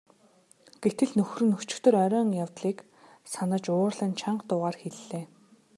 Гэтэл 0.83 1.11
нөхөр 1.17 1.41
нь 1.45 1.55
өчигдөр 1.57 1.95
оройн 2.03 2.29
явдлыг 2.43 2.77
санаж 3.33 3.63
уурлан 3.73 4.11
чанга 4.19 4.43
дуугаар 4.47 4.77
хэллээ. 4.81 5.25